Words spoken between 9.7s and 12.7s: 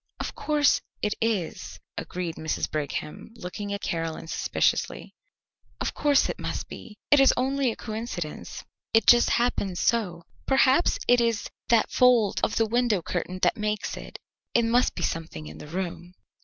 so. Perhaps it is that fold of the